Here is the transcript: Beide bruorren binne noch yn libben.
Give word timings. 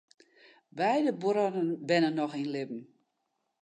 Beide 0.79 1.11
bruorren 1.21 1.69
binne 1.87 2.11
noch 2.19 2.33
yn 2.41 2.49
libben. 2.53 2.81